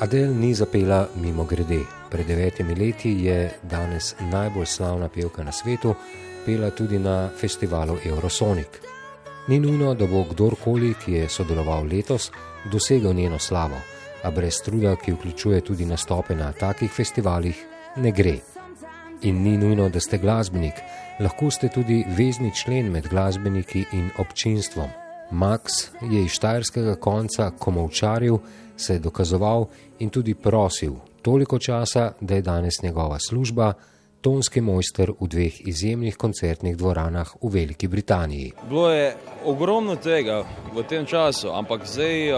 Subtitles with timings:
[0.00, 1.80] Adel ni zapela mimo grede.
[2.10, 5.94] Pred devetimi leti je danes najbolj slavna pevka na svetu
[6.46, 8.80] pela tudi na festivalu Eurosonic.
[9.48, 12.30] Ni nujno, da bo kdorkoli, ki je sodeloval letos,
[12.72, 13.76] dosegel njeno slavo,
[14.22, 17.64] a brez truda, ki vključuje tudi nastope na takih festivalih,
[17.96, 18.38] ne gre.
[19.22, 20.74] In ni nujno, da ste glasbenik,
[21.20, 25.09] lahko ste tudi vezni člen med glasbeniki in občinstvom.
[25.30, 28.38] Max je iz štajerskega konca komovčaril,
[28.76, 29.66] se je dokazoval
[29.98, 33.72] in tudi prosil toliko časa, da je danes njegova služba
[34.20, 38.52] tonski mojster v dveh izjemnih koncertnih dvoranah v Veliki Britaniji.
[38.68, 40.44] Bilo je ogromno tega
[40.74, 42.32] v tem času, ampak zdaj,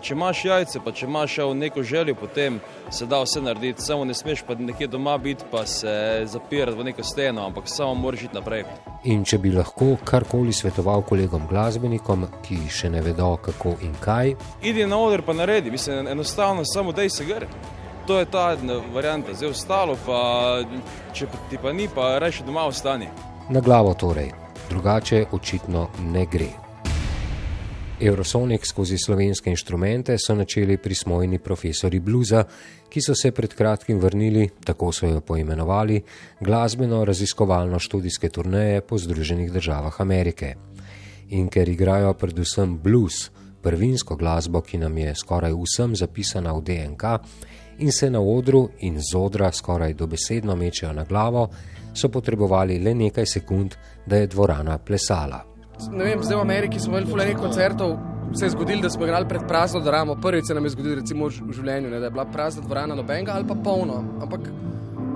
[0.00, 4.14] če imaš jajce, pa če imaš neko željo, potem se da vse narediti, samo ne
[4.14, 8.34] smeš pa nekje doma biti, pa se zapirati v neko steno, ampak samo moraš iti
[8.34, 8.64] naprej.
[9.04, 14.34] In če bi lahko karkoli svetoval kolegom glasbenikom, ki še ne vedo kako in kaj,
[14.62, 17.48] idi na oder pa naredi, mislim, enostavno samo dej se gre.
[18.06, 18.56] To je ta
[18.94, 20.20] varianta, zdaj ostalo pa,
[21.12, 23.06] če ti pa ni, pa reši doma ostani.
[23.50, 24.32] Na glavo torej,
[24.70, 26.69] drugače očitno ne gre.
[28.00, 32.44] Eurosonic skozi slovenske inštrumente so načeli prismojeni profesori bluza,
[32.88, 36.00] ki so se pred kratkim vrnili, tako so jo poimenovali,
[36.40, 40.54] glasbeno raziskovalno študijske turneje po Združenih državah Amerike.
[41.28, 43.30] In ker igrajo predvsem blues,
[43.62, 47.04] prvinsko glasbo, ki nam je skoraj vsem zapisana v DNK,
[47.78, 51.50] in se na odru in z odra skoraj dobesedno mečejo na glavo,
[51.94, 53.76] so potrebovali le nekaj sekund,
[54.06, 55.49] da je dvorana plesala
[55.88, 57.98] ne vem, zdaj v Ameriki smo imeli fulej koncertov.
[58.34, 60.14] Se je zgodilo, da smo igrali pred prazno dvorano.
[60.20, 63.32] Prvič se nam je zgodilo, recimo v življenju, ne, da je bila prazna dvorana nobenega
[63.34, 64.04] ali pa polno.
[64.22, 64.50] Ampak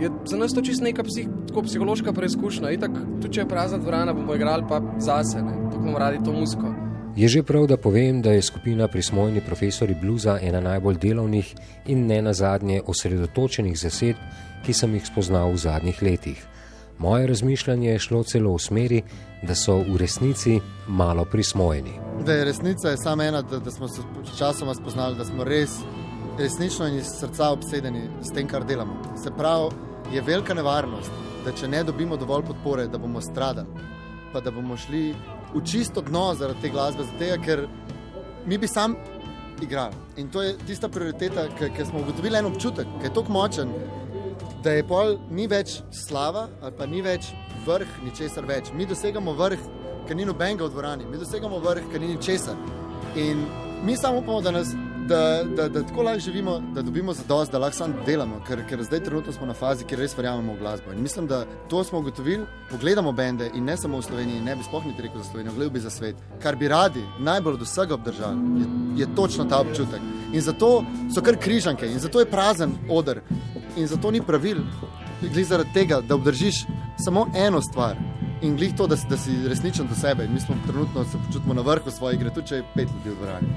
[0.00, 1.28] je za nas to čisto neka psih,
[1.64, 2.70] psihološka preizkušnja.
[2.70, 6.74] Itak, tudi če je prazna dvorana, bomo igrali pa zase, tako bomo radi to muziko.
[7.16, 11.54] Je že prav, da povem, da je skupina prismojni profesori bluza ena najbolj delovnih
[11.86, 14.16] in ne na zadnje osredotočenih zased,
[14.64, 16.38] ki sem jih spoznal v zadnjih letih.
[17.00, 19.02] Moje razmišljanje je šlo celo v smeri,
[19.42, 21.92] da so v resnici malo prismojeni.
[22.26, 24.02] Da je resnica je samo ena, da, da smo se
[24.38, 25.78] časoma spoznali, da smo res
[26.38, 29.16] resnično in iz srca obsedeni s tem, kar delamo.
[29.22, 29.70] Se pravi,
[30.12, 31.10] je velika nevarnost,
[31.44, 33.88] da če ne dobimo dovolj podpore, da bomo stradali,
[34.32, 35.14] pa da bomo šli
[35.54, 37.64] v čisto dno zaradi te glasbe, zato ker
[38.46, 38.94] mi bi sam
[39.62, 39.96] igrali.
[40.16, 43.72] In to je tista prioriteta, ki smo ugotovili en občutek, ki je tako močen
[44.62, 47.32] da je pol ni več slava ali pa ni več
[47.66, 48.72] vrh, ničesar več.
[48.76, 49.64] Mi dosegamo vrh,
[50.08, 52.56] ker ni nobenega v dvorani, mi dosegamo vrh, ker ni ničesar.
[53.16, 53.44] In
[53.84, 54.72] mi samo upamo, da, nas,
[55.08, 58.82] da, da, da tako lahko živimo, da dobimo zadost, da lahko samo delamo, ker, ker
[58.84, 60.92] zdaj trenutno smo na fazi, kjer res verjamemo v glasbo.
[60.92, 64.64] In mislim, da to smo ugotovili, pogledamo bende in ne samo v Sloveniji, ne bi
[64.64, 66.16] spohniti rekel za Slovenijo, gledal bi za svet.
[66.42, 68.66] Kar bi radi najbolj od vsega obdržali, je,
[69.04, 70.00] je točno ta občutek.
[70.32, 70.84] In zato
[71.14, 73.20] so kar križanke, in zato je prazen odr,
[73.76, 74.58] in zato ni pravil,
[75.20, 76.64] glede zaradi tega, da obdržiš
[76.98, 77.96] samo eno stvar
[78.42, 80.28] in glede to, da, da si resničen do sebe.
[80.28, 83.16] Mi smo trenutno se počutimo na vrhu svoje igre, tudi če je pet ljudi v
[83.18, 83.48] dvorani.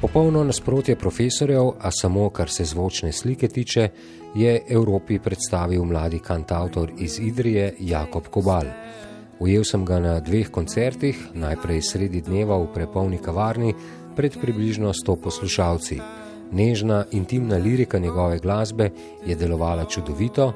[0.00, 3.88] Popolno nasprotje profesorjev, a samo kar se zvočne slike tiče,
[4.34, 8.66] je Evropi predstavil mladi kantautor iz Idrije Jakob Kobal.
[9.38, 13.74] Ujel sem ga na dveh koncertih, najprej sredi dneva v prepolni kavarni,
[14.16, 16.00] pred približno 100 poslušalci.
[16.52, 18.90] Nežna, intimna lirika njegove glasbe
[19.26, 20.52] je delovala čudovito,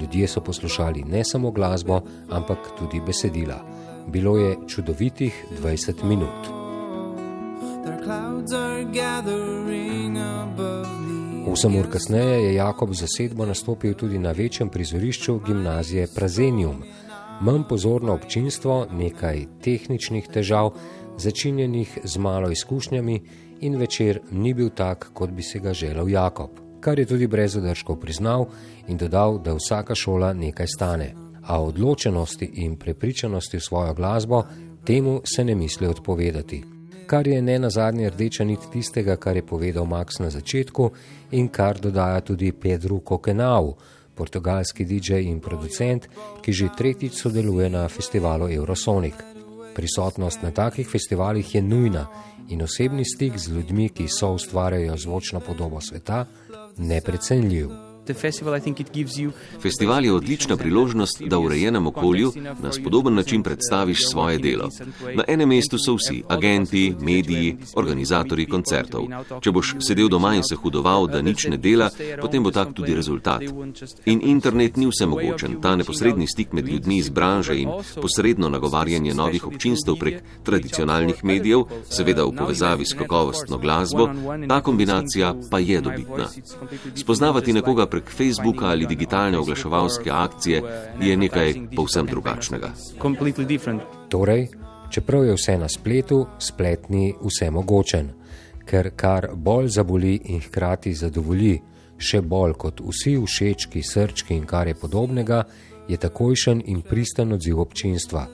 [0.00, 3.60] ljudje so poslušali ne samo glasbo, ampak tudi besedila.
[4.08, 6.60] Bilo je čudovitih 20 minut.
[11.52, 16.82] Osem ur kasneje je Jakob za sedmo nastopil tudi na večjem prizorišču gimnazije Prazenium.
[17.40, 20.70] Manj pozorno občinstvo, nekaj tehničnih težav,
[21.16, 23.20] začinjenih z malo izkušnjami
[23.60, 26.50] in večer ni bil tak, kot bi se ga želel Jakob,
[26.80, 28.46] kar je tudi brez zadržkov priznal
[28.88, 31.14] in dodal, da vsaka šola nekaj stane.
[31.42, 34.42] A odločenosti in prepričanosti v svojo glasbo
[34.84, 36.64] temu se ne misli odpovedati.
[37.06, 40.90] Kar je ne na zadnje rdeča nit tistega, kar je povedal Max na začetku
[41.30, 43.74] in kar dodaja tudi Pedro Kokenau,
[44.14, 46.08] portugalski DJ in producent,
[46.42, 49.14] ki že tretjič sodeluje na festivalu Eurosonic.
[49.74, 52.06] Prisotnost na takih festivalih je nujna
[52.50, 56.26] in osebni stik z ljudmi, ki so ustvarjajo zvočno podobo sveta,
[56.76, 57.89] neprecenljiv.
[59.62, 64.68] Festival je odlična priložnost, da v urejenem okolju na spodoben način predstaviš svoje delo.
[65.14, 69.06] Na enem mestu so vsi, agenti, mediji, organizatori koncertov.
[69.40, 71.90] Če boš sedel doma in se hudoval, da nič ne dela,
[72.20, 73.42] potem bo tak tudi rezultat.
[74.04, 75.60] In internet ni vse mogočen.
[75.62, 77.68] Ta neposredni stik med ljudmi iz branže in
[78.00, 84.08] posredno nagovarjanje novih občinstev prek tradicionalnih medijev, seveda v povezavi s kakovostno glasbo,
[84.48, 86.28] ta kombinacija pa je dobitna.
[86.94, 90.62] Spoznavati nekoga prek Facebooka ali digitalne oglaševalske akcije
[91.00, 92.72] je nekaj povsem drugačnega.
[94.08, 94.48] Torej,
[94.90, 98.10] čeprav je vse na spletu, spletni vse mogočen,
[98.66, 101.60] ker kar bolj zaboli in hkrati zadovolji,
[101.98, 105.44] še bolj kot vsi všečki, srčki in kar je podobnega,
[105.88, 108.26] je takojšen in pristen odziv občinstva.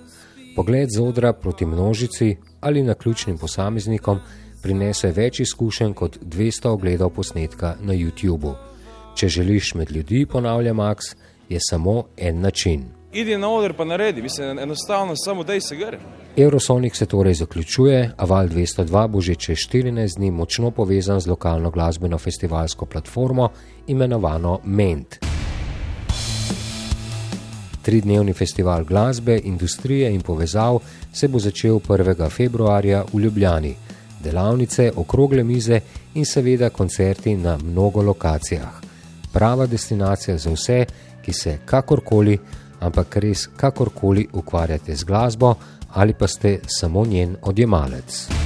[0.56, 4.20] Pogled z odra proti množici ali na ključnim posameznikom
[4.62, 8.54] prinese več izkušenj kot 200 ogledov posnetka na YouTubu.
[9.16, 11.14] Če želiš med ljudi, ponavlja Max,
[11.48, 12.84] je samo en način.
[13.12, 15.98] Idi na oder pa naredi, mislim, enostavno samo dej se gre.
[16.36, 21.26] Eurosonic se torej zaključuje, a Val 202 bo že čez 14 dni močno povezan z
[21.26, 23.48] lokalno glasbeno festivalsko platformo
[23.86, 25.16] imenovano Ment.
[27.82, 30.78] Tridnevni festival glasbe, industrije in povezav
[31.12, 32.30] se bo začel 1.
[32.30, 33.74] februarja v Ljubljani.
[34.24, 35.80] Delavnice, okrogle mize
[36.14, 38.85] in seveda koncerti na mnogo lokacijah.
[39.36, 40.84] Prava destinacija za vse,
[41.24, 42.38] ki se kakorkoli,
[42.80, 45.54] ampak res kakorkoli ukvarjate z glasbo
[45.92, 48.45] ali pa ste samo njen odjemalec.